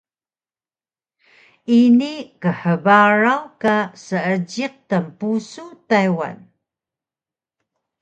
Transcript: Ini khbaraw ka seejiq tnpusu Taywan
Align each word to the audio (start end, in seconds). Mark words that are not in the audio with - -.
Ini 1.79 2.13
khbaraw 2.59 3.43
ka 3.61 3.75
seejiq 4.05 4.73
tnpusu 4.89 5.65
Taywan 5.89 6.37